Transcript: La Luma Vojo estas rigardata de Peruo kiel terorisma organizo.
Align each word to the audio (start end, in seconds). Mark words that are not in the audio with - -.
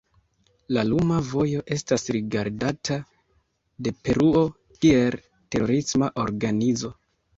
La 0.77 0.83
Luma 0.91 1.17
Vojo 1.25 1.59
estas 1.75 2.05
rigardata 2.15 2.97
de 3.89 3.95
Peruo 4.09 4.41
kiel 4.79 5.23
terorisma 5.57 6.11
organizo. 6.27 6.93